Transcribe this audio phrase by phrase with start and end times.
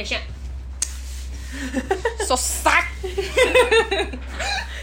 [0.00, 0.16] 等一下，
[2.24, 2.84] so suck，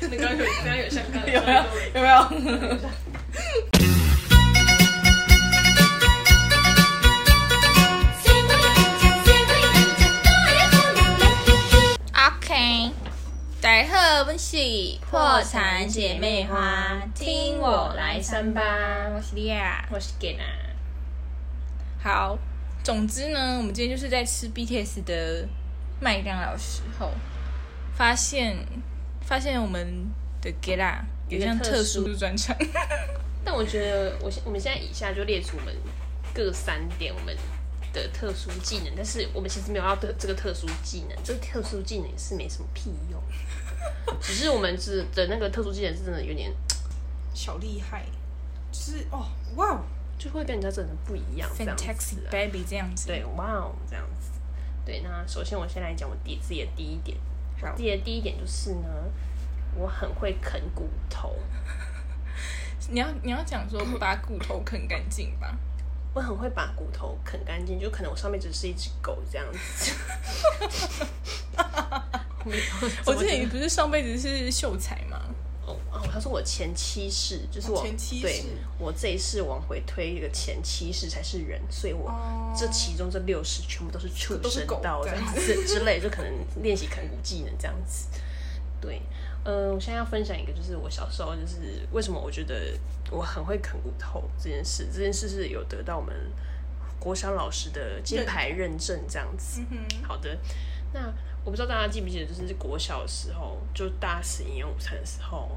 [0.01, 1.63] 那刚刚有刚刚有像刚刚有没有？
[1.95, 2.13] 有没有？
[12.13, 12.91] OK，
[13.59, 14.55] 大家好，我是
[15.09, 18.61] 破产姐妹花，听我来三吧，
[19.15, 19.83] 我是莉亚。
[19.89, 20.43] 我是 Gina，
[22.03, 22.37] 好，
[22.87, 25.45] 总之呢，我们今天就是在吃 BTS 的
[25.99, 27.11] 麦当劳时候，
[27.93, 28.55] 发现
[29.23, 30.07] 发现我们
[30.41, 32.55] 的 Gela 有一项特殊的专场，
[33.43, 35.75] 但我觉得我现我们现在以下就列出我们
[36.33, 37.35] 各三点我们
[37.91, 43.21] 的特殊技能，但是我们其实没有要的这个特殊技能，这个特殊技能也是没什么屁用，
[44.21, 46.53] 只是我们是的那个特殊技能是真的有点
[47.33, 48.05] 小厉害，
[48.71, 49.27] 就是哦，
[49.57, 49.83] 哇哦
[50.17, 54.31] 就会跟人家整的不一样，这样子，Fantastic 啊 Baby 这样子，对，哇哦，这样子。
[54.85, 57.17] 对，那首先我先来讲我第自己的第一点，
[57.61, 57.75] 好。
[57.75, 58.87] 自己的第一点就是呢，
[59.75, 61.35] 我很会啃骨头，
[62.89, 65.57] 你要你要讲说把骨头啃干净吧，
[66.13, 69.93] 我很会把骨头啃干净，就可能我上面只是一只狗这样子。
[73.05, 75.26] 我之前不是上辈子是秀才吗？
[76.11, 78.43] 他说我前七世就是我、哦前七世对
[78.79, 88.07] 我这一世往回推一个前七世才是人，所以我哦这其中这六世全部都是畜生道这样子之类，就可能练习啃骨技能这样子。
[88.79, 89.01] 对，
[89.43, 92.77] 呃，我现在要分享一个，就是我小时候就是为什么我觉得
[93.09, 96.15] 我很会啃骨头这件事，这件事是有得到我们
[96.99, 99.61] 国小老师的金牌认证这样子。
[99.71, 100.37] 嗯好的，
[100.93, 101.11] 那
[101.43, 105.49] 我不知道大家记不记得，就是国小的时候，就大四营养午餐的时候，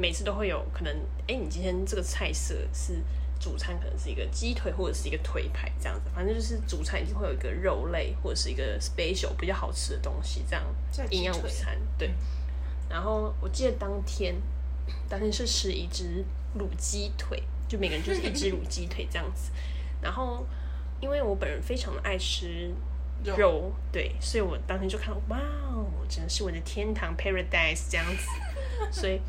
[0.00, 0.94] 每次都会有可能，
[1.28, 3.02] 哎，你今天这个菜色是
[3.38, 10.64] 主餐，可能是一个鸡腿或者是一个腿排这样子，反正就是主餐一定会有一个肉类或者是一个 special 比较好吃的东西，这样
[11.10, 12.12] 营养午餐对。
[12.88, 14.34] 然后我记得当天，
[15.08, 16.24] 当天是吃一只
[16.58, 19.52] 卤鸡腿，就每个人就是一只卤鸡腿这样子。
[20.00, 20.46] 然后
[21.00, 22.74] 因为我本人非常的爱吃
[23.22, 28.26] 肉肉，对，所以我当天就看，哇哦，真的是我的天堂 paradise 这样子，
[28.90, 29.20] 所以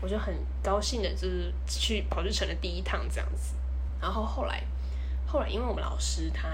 [0.00, 3.54] 我就很高兴的，就是去跑去成了第一趟这样子。
[4.00, 4.64] 然后后来，
[5.26, 6.48] 后来因为我们老师他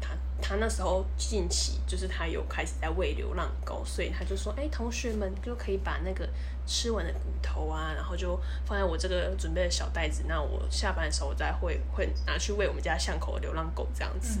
[0.00, 0.10] 他
[0.42, 6.28] 他那时候近期就是他有开始在喂流浪狗，所以他就说，哎，同学们就可以把那个
[6.66, 14.40] 吃完的骨头啊，然后就放在我这个准备的小袋子，那我下班的时候我再会会拿去喂我们家巷口的流浪狗这样子。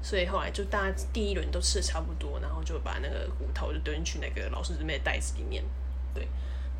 [0.00, 5.62] 所以后来就大家第一轮都吃的差不多，然后就把那个骨头就丢进去那个老师准备的袋子里面，
[6.14, 6.26] 对。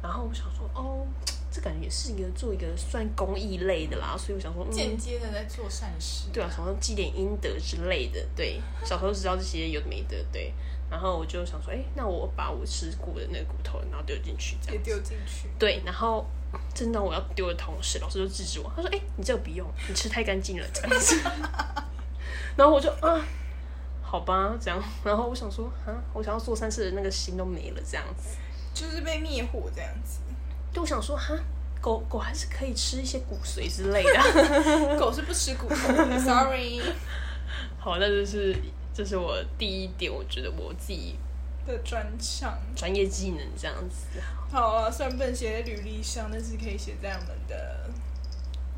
[0.02, 1.06] 然后我想说，哦，
[1.50, 8.60] 这感觉也是一个做一个算公益类的啦，所以我想说，间嗯，接的在做善事，对啊，想说积点阴德之类的，对。
[8.84, 10.52] 小时候知道这些有的没的，对。
[10.90, 14.90] 然后我就想说，哎，那我把我吃过的那个骨头，然后丢进去，这也样子。
[14.90, 16.26] 丢进去，对，然后
[16.74, 21.16] 正当我要丢的同时，老师就制止我，他说：“哎、你这个不用，你吃太干净了。”这样子。
[22.56, 23.24] 然后我就啊，
[24.02, 24.82] 好吧，这样。
[25.02, 28.36] 然后我想说，啊，我想要做善事的那个心都没了，这样子。
[28.82, 30.18] 就是被灭火这样子。
[30.72, 31.38] 就我想说，哈，
[31.80, 34.96] 狗狗还是可以吃一些骨髓之类的。
[34.98, 36.80] 狗是不吃骨头的， sorry
[37.78, 38.56] 好，那就是
[38.92, 41.16] 这是我第一点，我觉得我自己
[41.66, 42.58] 的专项。
[42.74, 44.20] 专业技能这样子，
[44.50, 47.90] 好啊，虽然不能写在履历上，但是可以写在我们的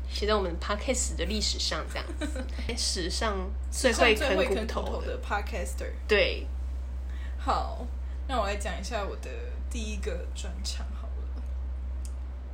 [0.09, 2.43] 写在我们 podcast 的历史上，这样子。
[2.77, 3.37] 史上
[3.71, 5.91] 最会啃啃骨头骨头的，的 podcaster。
[6.07, 6.47] 对，
[7.37, 7.85] 好，
[8.27, 9.29] 那我来讲一下我的
[9.75, 11.43] 第一个专场好了。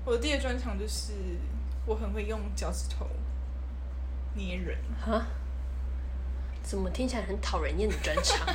[0.04, 1.14] 我的第一个专场就是
[1.86, 3.08] 我很会用脚趾头
[4.34, 4.76] 捏人。
[5.06, 5.28] 啊？
[6.64, 8.48] 怎么听起来很讨人厌的专场？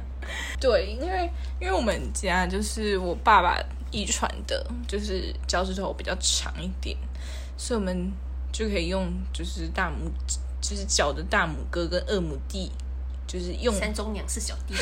[0.58, 6.96] 对，因为因为我们家就是我爸爸遗传的，就是脚趾头比较长一点，
[7.58, 8.10] 所以我们
[8.50, 12.72] 就可以用就是大拇指，就是脚的大拇哥跟二拇弟，
[13.26, 14.74] 就是用三中两是小弟，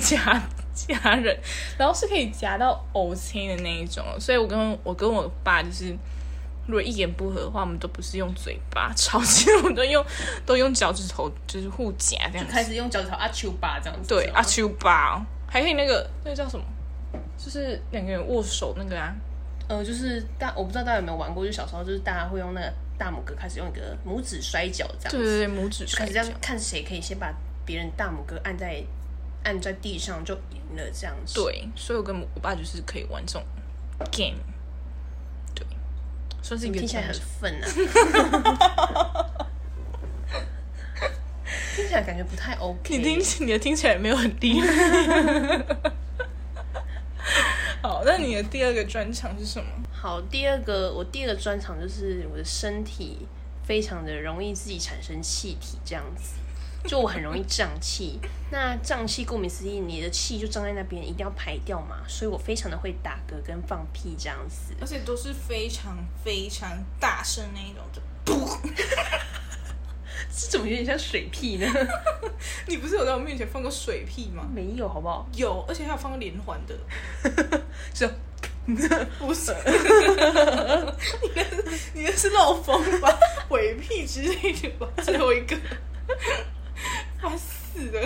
[0.00, 0.42] 夹
[0.74, 1.38] 夹人，
[1.78, 4.18] 然后是可以夹到呕青的那一种哦。
[4.18, 5.96] 所以我跟我跟我爸就是，
[6.66, 10.04] 如果一言不合的话，我们都不是用嘴巴吵架，我们都用
[10.44, 12.52] 都用脚趾头就是互夹这样子。
[12.52, 14.08] 开始用脚趾头阿丘巴这样子。
[14.08, 16.64] 对，阿丘巴哦，还可以那个那个叫什么？
[17.38, 19.14] 就是两个人握手那个啊，
[19.68, 26.40] 呃，就是大我不知道大家有没有玩过，就小时候就是大家会用那个大拇哥开始用一个拇指摔跤这样子，对对对，拇指摔跤开始这样。
[26.40, 27.32] 看谁可以先把
[27.64, 28.82] 别人大拇哥按在
[29.46, 31.34] 按在地上就赢了这样子。
[31.34, 33.44] 对，所以我跟我爸就是可以玩这种
[34.10, 34.34] game，
[35.54, 35.64] 对，
[36.42, 37.66] 算是一个听起来很愤啊。
[41.76, 42.98] 听起来感觉不太 OK。
[42.98, 44.66] 你听起你的听起来没有很厉害。
[47.82, 49.70] 好，那你的第二个专长是什么？
[49.92, 53.28] 好，第二个我第二个专长就是我的身体
[53.62, 56.34] 非常的容易自己产生气体，这样子，
[56.86, 58.20] 就我很容易胀气。
[58.50, 64.74] 那胀气顾名思义，你的气就胀在那边，一定要排掉嘛，所以我非常的会打嗝跟放屁这样子。
[64.80, 68.58] 而且都是非常非常大声那一种，就噗
[70.30, 71.66] 这怎么有点像水屁呢？
[72.68, 74.46] 你不是有在我面前放过水屁吗？
[74.54, 75.26] 没有，好不好？
[75.34, 76.74] 有，而且还有放过连环的，
[77.94, 78.08] 是
[79.18, 79.54] 不是？
[81.22, 83.18] 你那是你那是漏风吧？
[83.50, 84.88] 尾屁之类的吧？
[85.02, 85.56] 最后一个，
[86.06, 86.14] 他
[87.76, 88.00] 死的。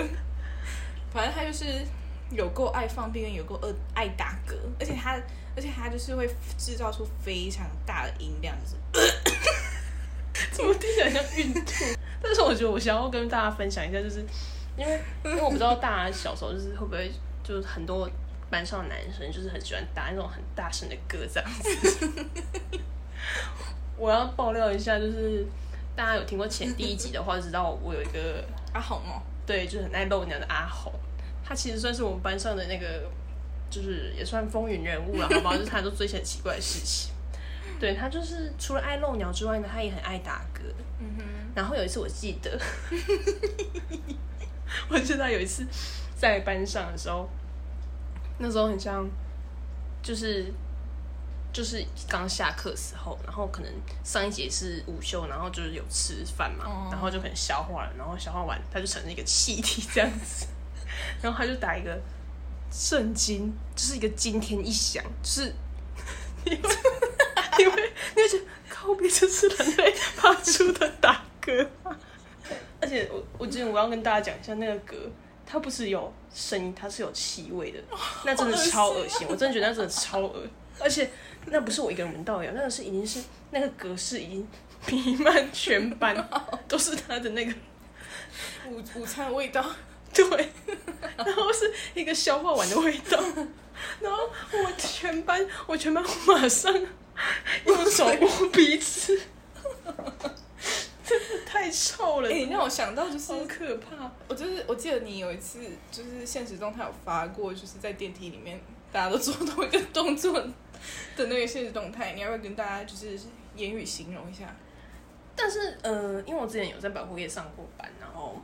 [1.11, 1.85] 反正他就是
[2.31, 3.59] 有够爱放屁，跟有够
[3.95, 5.19] 爱爱打嗝，而且他
[5.55, 6.27] 而且他就是会
[6.57, 8.75] 制造出非常大的音量，就是。
[10.51, 11.85] 怎么听起来像孕吐？
[12.21, 14.25] 但是我觉得我想要跟大家分享一下，就是
[14.77, 17.11] 因为因为我不知道大家小时候就是会不会
[17.43, 18.09] 就是很多
[18.49, 22.27] 班上的男生就是很喜欢打那种很大声的歌这样子。
[23.97, 25.45] 我要爆料一下，就是
[25.95, 30.93] 大家有听过前第一集的话，就知道我有一个阿红哦，对，就是很爱露娘的阿红，
[31.43, 33.09] 他其实算是我们班上的那个，
[33.69, 35.55] 就是也算风云人物了，好不好？
[35.57, 37.11] 就是他都做一些很奇怪的事情。
[37.79, 40.59] 对他就是除了爱露鸟之外呢，他也很爱打嗝。
[40.99, 41.23] 嗯哼，
[41.55, 42.59] 然后有一次我记得，
[44.87, 45.65] 我记得有一次
[46.15, 47.27] 在班上的时候，
[48.37, 49.09] 那时候很像
[50.03, 50.53] 就是
[51.53, 53.71] 就是刚下课时候，然后可能
[54.03, 60.47] 上一节是午休，然后就是有吃饭嘛，哦然后就可能消化了，然后消化完它就成了一个气体这样子，
[61.21, 61.99] 然后他就打一个
[62.71, 65.53] 圣经，就是一个惊天一响，就是
[66.45, 66.59] 因为
[67.59, 71.67] 因为你会 觉得靠别这是人类发出的打嗝，
[72.79, 74.97] 而且我我觉得我要跟大家讲一下那个嗝。
[75.43, 77.79] 它不是有声音，它是有气味的，
[78.23, 80.47] 那真的超恶心，我真的觉得那真的超恶，
[80.81, 81.09] 而且
[81.45, 84.47] 那不是我一个人闻到呀，那个是已经是那个格式已经
[84.87, 86.15] 弥漫全班，
[86.67, 87.53] 都是他的那个
[88.69, 89.63] 午午餐的味道，
[90.13, 90.49] 对，
[91.17, 93.19] 然后是一个消化完的味道，
[94.01, 96.73] 然后我全班我全班马上
[97.65, 99.19] 用手捂鼻子，
[101.05, 104.11] 真的太臭了，哎、你让我想到就是好可怕。
[104.27, 105.59] 我就是我记得你有一次
[105.91, 108.59] 就是现实中他有发过，就是在电梯里面
[108.91, 110.41] 大家都做同一个动作
[111.15, 113.19] 的那个现实动态，你要不要跟大家就是
[113.55, 114.55] 言语形容一下？
[115.35, 118.35] 但是呃，因为我之前有在百货业上过班，然后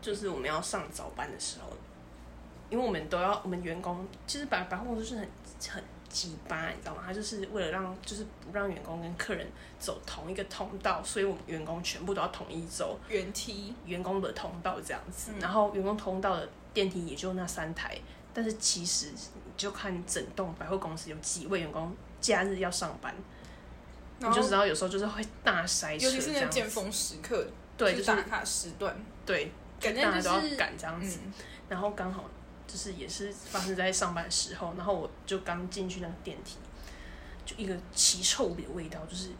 [0.00, 1.70] 就是我们要上早班的时候，
[2.68, 5.28] 因为我们都要我们员工，其实百百货公司是很
[5.68, 7.02] 很鸡巴，你知道吗？
[7.06, 9.46] 他就是为了让就是不让员工跟客人
[9.78, 15.32] 走同一个通道，所以我们员工全部都要统一走原梯，员工的通道这样子。
[15.34, 17.98] 嗯然后员工通道的电梯也就那三台，
[18.36, 23.14] 但是其实你就看整栋百货公司有几位员工假日要上班，
[24.18, 26.44] 你就知道有时候就是会大塞车尤其是那。
[26.48, 27.46] 尖峰时刻，
[27.78, 28.94] 对，就是打卡时段，
[29.24, 29.50] 对，
[29.80, 31.18] 感觉就大家都要赶这样子。
[31.24, 31.32] 嗯，
[31.70, 32.28] 然后刚好
[32.66, 36.58] 就是也是发生在上班的时候，然后我就刚进去那个电梯，
[37.46, 39.30] 就一个奇臭的味道，就是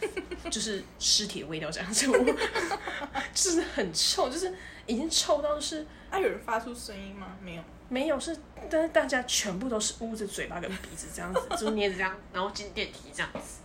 [0.50, 2.16] 就是尸体的味道这样子，我
[3.34, 4.50] 就是很臭，就是
[4.86, 7.36] 已经臭到是 啊，有人发出声音吗？
[7.42, 8.36] 没有，没有是，
[8.70, 13.60] 但是大家全部都是捂着嘴巴跟鼻子这样子， 就是捏着这样，然后进电梯这样子，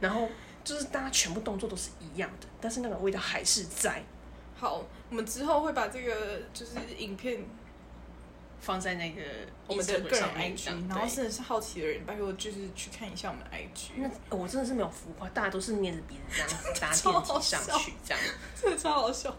[0.00, 0.28] 然后
[0.62, 4.02] 就是大家全部动作都是一样的，但是那个味道还是在。
[4.58, 7.44] 好，我们之后会把这个就是影片
[8.58, 9.22] 放在那个
[9.66, 13.90] 我们的个人 IG，然后对真的是好奇的人，拜托就是去看一下我们的 IG，
[14.30, 18.22] 那我真的是没有浮夸，大家都是捏着鼻子这样子搭超电梯上去，这样。
[18.58, 19.36] 真的超好笑。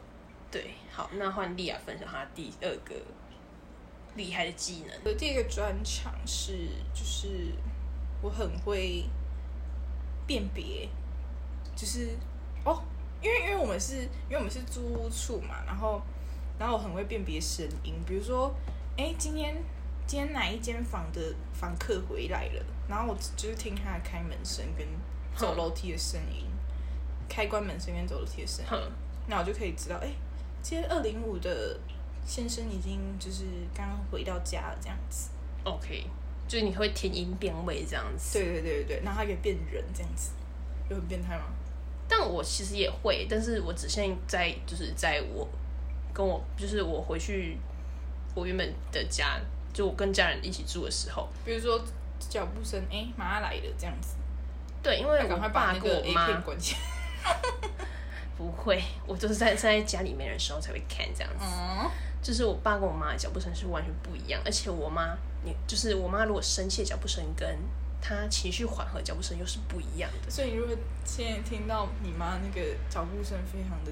[0.52, 2.94] 对，好，那换莉亚分享她第二个
[4.18, 4.94] 厉害的技能。
[5.06, 7.54] 我的第一个专长是，就是
[8.22, 9.06] 我很会
[10.26, 10.90] 辨别，
[11.76, 12.10] 就是
[12.66, 12.84] 哦，
[13.22, 16.02] 因为因为我们是因为我们是租屋处嘛，然后
[16.60, 18.54] 然后我很会辨别声音，比如说，
[18.98, 19.56] 哎，今天
[20.06, 21.22] 今天哪一间房的
[21.54, 24.86] 房客回来了，然后我就是听他的开门声跟
[25.36, 26.46] 走楼梯的声音，
[27.30, 28.92] 开关门声跟走楼梯的声音，
[29.28, 30.10] 那我就可以知道，哎，
[30.62, 31.80] 今天二零五的
[32.28, 35.30] 先生已经就是刚刚回到家了，这样子。
[35.64, 36.06] OK，
[36.46, 38.38] 就是你会听音辨位这样子。
[38.38, 40.32] 对对对对对，然后他可以变人这样子，
[40.90, 41.46] 有很变态吗？
[42.10, 45.48] 但我其实也会，但是我只限在就是在我
[46.14, 47.58] 跟我就是我回去
[48.36, 49.40] 我原本的家，
[49.74, 51.82] 就我跟家人一起住的时候，比如说
[52.20, 54.16] 脚步声，哎，马上来了这样子，
[54.84, 56.28] 对，因为赶快把爸那个我妈。
[58.38, 61.44] 不会，我就是在在家里没人的时候才会看这样子。
[61.44, 61.90] 嗯，
[62.22, 67.48] 就是我爸跟我妈的脚步声是完全不一样而且我妈你就是我妈如果生气的脚步声跟
[68.02, 73.92] 她情绪缓和脚步声又是不一样的所以你如果现在听到你妈那个脚步声非常的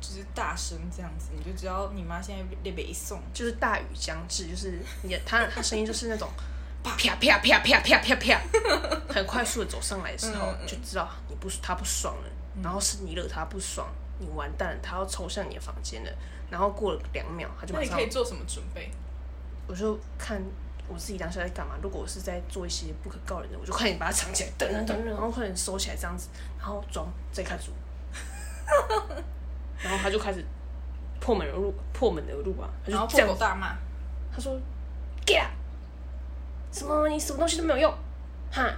[0.00, 6.28] 就是大声这样子你就知道你妈现在那边一送就是大雨将至就是你她她声音就是那种
[6.82, 8.40] 啪啪啪啪啪啪啪
[9.08, 12.30] 很快速的走上来的时候就知道你不她不爽了
[12.62, 13.86] 然后是你惹她不爽
[14.18, 16.10] 你完蛋了，她要冲向你的房间了，
[16.50, 18.90] 然后过了两秒，他就那你马上可以做什么准备？
[19.66, 20.40] 我就看
[20.88, 21.74] 我自己当下在干嘛。
[21.82, 27.72] 如果我是在做一些不可告人的，我就快点把它藏起来，等等等等，然后快点收起来这样子，然后装再开始煮，
[29.82, 30.44] 然后他就开始
[31.20, 33.76] 破门而入，破门而入啊，他然后破就这样子，口大骂，
[34.32, 34.58] 他说
[35.24, 35.50] get 啊
[36.72, 37.94] 什么你什么东西都没有用，
[38.52, 38.70] 哈，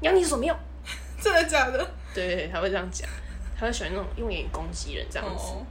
[0.00, 0.56] 养你有什么用？
[1.20, 1.90] 真的假的？
[2.12, 3.08] 对，他会这样讲，
[3.62, 5.44] 他会喜欢那种用眼攻击人这样子。
[5.44, 5.64] 哦，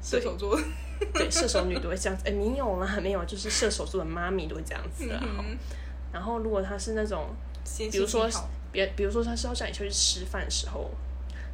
[0.00, 0.56] 射手座。
[1.12, 2.22] 对，射手女都会这样子。
[2.28, 5.20] 哎、没有啦，没有，就是射手座的妈咪都会这样子啦。
[5.20, 5.58] 嗯
[6.12, 7.26] 然后如果他是那种
[7.90, 8.30] 比如说
[8.70, 10.88] 别比如说他是要叫你出去吃饭的时候，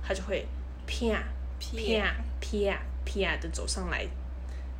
[0.06, 0.46] 他就会
[0.86, 1.18] 啪
[1.58, 4.06] 啪啪啪的走上来，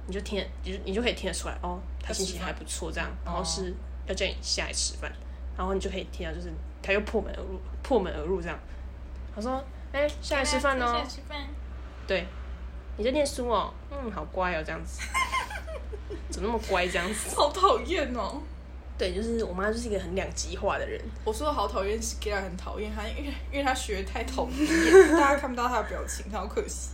[0.06, 3.72] 你就听，你就你就可以听得出来哦，他心情还不错这样，然后是
[4.06, 5.10] 要叫你下来吃饭，
[5.56, 6.52] 然后你就可以听到就是
[6.82, 8.58] 他又破门而入，破门而入这样，
[9.34, 11.46] 他说，哎、下来吃饭哦，吃饭。
[12.06, 12.26] 对，
[12.96, 15.00] 你在念书哦，嗯，好乖哦这样子，
[16.30, 17.34] 怎么那么乖这样子？
[17.34, 18.40] 好讨厌哦！
[18.96, 24.66] 对，就是我妈就是一个很两极化的人，我说的好讨厌是 g a y 很讨厌他，因为因为她学的太统一，
[25.12, 26.90] 大家看不到他的表情，他好可惜。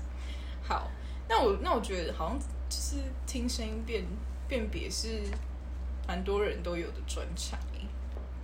[0.63, 0.89] 好，
[1.29, 2.39] 那我那我觉得好像
[2.69, 4.05] 就是听声音辨
[4.47, 5.21] 辨别是
[6.07, 7.59] 蛮多人都有的专长，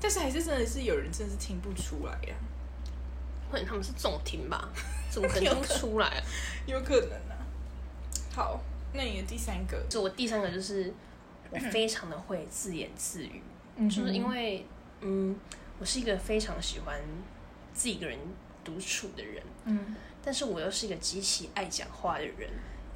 [0.01, 2.35] 但是还是真的是有人真的是听不出来呀、
[3.53, 4.71] 或者他们是重听吧？
[5.13, 6.23] 怎么可能听不出来啊？
[6.65, 7.37] 有可能啊。
[8.35, 8.59] 好，
[8.95, 10.91] 那你的第三个，就我第三个就是
[11.51, 13.43] 我非常的会自言自语，
[13.77, 14.67] 嗯就是因为
[15.03, 15.39] 嗯，
[15.79, 16.99] 我是一个非常喜欢
[17.75, 18.19] 自己一个人
[18.65, 19.95] 独处的人，嗯，
[20.25, 22.49] 但是我又是一个极其爱讲话的人，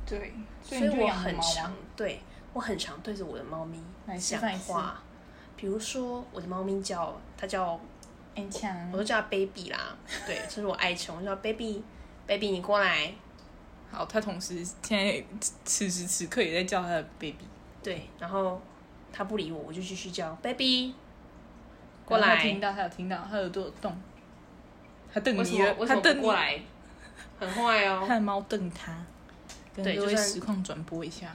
[0.06, 0.32] 对，
[0.62, 2.20] 所以我很常对
[2.54, 3.78] 我很常对着我的猫咪
[4.18, 5.02] 讲话。
[5.58, 7.80] 比如说，我的猫咪叫它叫，
[8.36, 13.12] 很强我都叫他 baby 啦，对，这是我爱称，我叫 baby，baby 你过来，
[13.90, 15.24] 好，他同时现在
[15.64, 17.38] 此时此刻也在叫他的 baby
[17.82, 18.60] 对，然后
[19.12, 20.94] 他不理我，我就继续叫 baby
[22.04, 23.96] 过来听，到，他有听到，他耳朵有动，
[25.12, 26.60] 他瞪你他瞪过来？
[27.40, 28.14] 很坏哦他。
[28.14, 28.94] 的猫瞪他，
[29.74, 31.34] 跟各位对就算实况转播一下。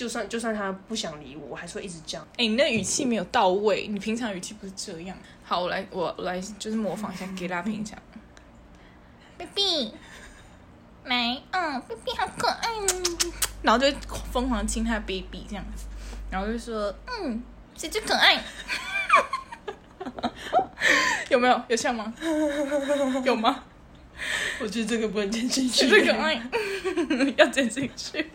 [0.00, 2.18] 就算就算他不想理我，我还是会一直叫。
[2.38, 5.14] 哎、你那语气没有到位，你平常语气不是这样。
[5.44, 7.98] 好，我来，我我来，就是模仿一下给他平常。
[9.36, 9.92] baby，
[11.04, 12.86] 没，嗯，baby 好可爱哦。
[13.60, 13.94] 然后就
[14.32, 15.84] 疯狂地亲他 baby 这样子，
[16.30, 17.42] 然后就说，嗯，
[17.76, 18.42] 谁最可爱？
[21.28, 21.62] 有没有？
[21.68, 22.10] 有像吗？
[23.22, 23.64] 有吗？
[24.62, 26.42] 我觉得这个不能剪进去谁最可爱？
[27.36, 28.30] 要剪进去。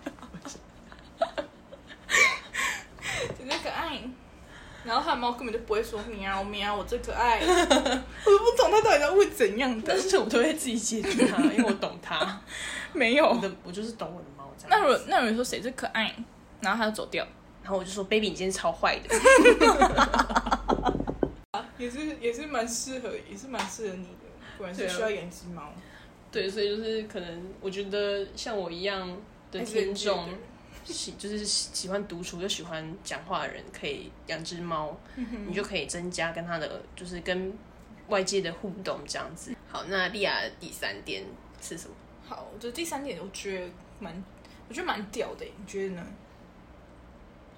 [4.84, 7.40] 然后他的猫根本就不会说喵喵，我最可爱。
[7.42, 10.00] 我都不懂他到底在会怎样的但。
[10.00, 12.42] 是我都会自己解决它，因为我懂它。
[12.94, 13.38] 没有我。
[13.42, 14.70] 的我就是懂我的猫这样。
[14.70, 16.16] 那如果那有人说谁最可爱，
[16.62, 17.26] 然后他就走掉，
[17.64, 19.10] 然后我就说，baby，你今天超坏的。
[21.78, 24.12] 也是也是蛮适合，也是蛮适合你的。
[24.58, 25.74] 果然是需要养只猫。
[26.32, 29.18] 对，所以就是可能我觉得像我一样
[29.52, 30.30] 的听众
[30.94, 34.96] 喜就是喜欢独处又喜欢讲话的人，可以养只猫，
[35.48, 37.54] 你就可以增加跟他的就是跟
[38.08, 39.56] 外界的互动这样子。
[39.68, 41.24] 好，那莉亚的第三点
[41.62, 41.96] 是什么？
[42.28, 43.68] 好，我觉得第三点我觉得
[44.00, 44.24] 蛮，
[44.68, 46.06] 我觉得蛮屌的，你觉得呢？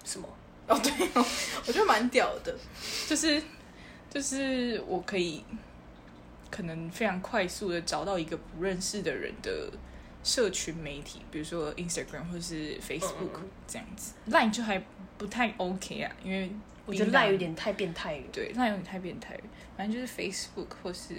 [0.03, 0.27] 什么？
[0.67, 1.25] 哦，对哦，
[1.65, 2.53] 我觉得蛮屌的，
[3.07, 3.41] 就是
[4.09, 5.43] 就是我可以
[6.49, 9.71] 可能非常快速的找到一个不认识的人的
[10.27, 14.83] 社群媒体，比如说 Instagram 或是 Facebook 这样子，Line 就还
[15.17, 16.51] 不太 OK 啊，因为
[16.85, 18.23] 我觉得 Line 有点太变态了。
[18.33, 19.43] 对，Line 有点太变态了，
[19.77, 21.13] 反正就是 Facebook 或是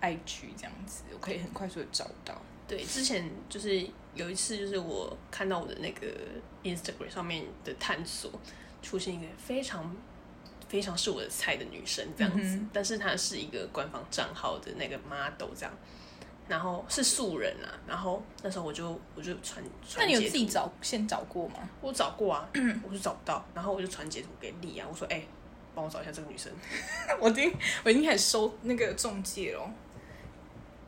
[0.00, 2.40] IG 这样子，我可以很快速的找到。
[2.68, 6.06] 对，之前就是有一次，就是我看到我的那个
[6.62, 8.30] Instagram 上面的探索
[8.80, 9.94] 出现一个非常
[10.68, 15.74] 非常是我的菜的女生这样子，嗯但是她是一个官方账号的那个 model 这样，
[16.48, 19.62] 然后是素人啊，然后那时候我就我就传
[19.96, 21.68] 那你有自己找先找过吗？
[21.80, 22.48] 我找过啊，
[22.88, 25.22] 我就找不到，然后我就传截图给丽啊，我说哎。
[25.74, 26.52] 帮我找一下这个女生，
[27.18, 27.50] 我已经
[27.82, 29.70] 我已经开始收那个中介了。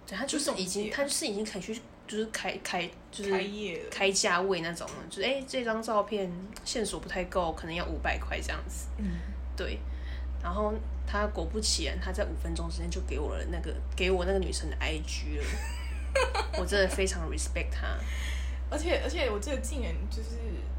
[0.07, 6.31] 对，他就是已经，他就是已经可以去就是开开就是开业了，开价位那种了，就是哎、这张照片
[6.67, 8.89] 线索不太够，可能要五百块这样子。
[8.99, 9.07] 嗯，
[9.57, 9.79] 对，
[10.43, 10.75] 然后
[11.07, 15.45] 他果不其然，他在五分钟之内就给我了那个给我那个女生的 IG 了，
[16.59, 17.97] 我真的非常 respect 他。
[18.71, 20.31] 而且而且我这个竟然就是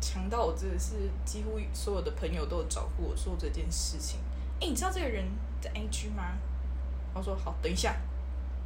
[0.01, 4.19] 强到我真的是几乎所有的朋友都有找过我说这件事情。
[4.59, 5.23] 哎，你知道这个人
[5.61, 6.33] 的 IG 吗？
[7.13, 7.95] 我说好，等一下，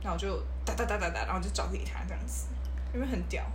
[0.01, 2.47] 然后我就哒哒哒哒哒，然后就找给他这样子，
[2.93, 3.45] 因为很屌。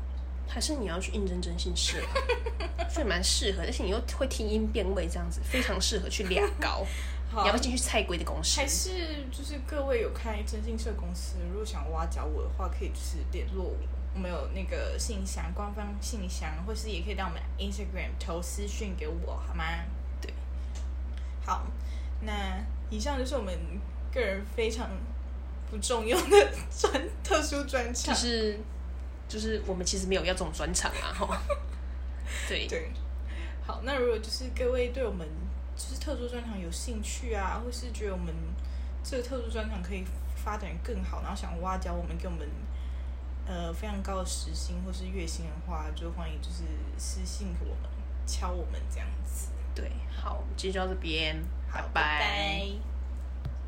[0.47, 6.87] 还是你要去应征征信社啊，所以蛮适合，而且你又会听音辨位，这样子非常适合去俩高。
[7.35, 8.67] 好你要不要进去菜龟的公司还？
[8.67, 8.91] 是
[9.31, 13.77] 就是各位有开征信社公司，如果想挖角我的话，可以就是联络我。
[14.15, 19.65] 我们有那个信箱，官方信箱，或是也可以到我们 Instagram 投私讯给我，好吗？
[20.21, 20.33] 对，
[21.45, 21.67] 好，
[22.21, 23.53] 那以上就是我们
[24.13, 24.89] 个人非常
[25.69, 26.93] 不重用的 专
[27.25, 28.15] 特殊专场。
[28.15, 28.61] 就是
[29.29, 31.43] 就是我们其实没有要这种专场啊，哈。
[32.49, 32.93] 对，对，
[33.67, 35.27] 好，那如果就是各位对我们
[35.77, 38.35] 就是特殊专场有兴趣啊，或是觉得我们
[39.03, 40.05] 这个特殊专场可以
[40.37, 42.49] 发展更好，然后想挖角我们，给我们
[43.47, 46.63] 呃非常高的时薪或是月薪的话，就欢迎就是
[46.97, 47.91] 私信给我们，
[48.27, 49.49] 敲我们这样子。
[49.75, 52.94] 对，好，我们今天就到这边，拜拜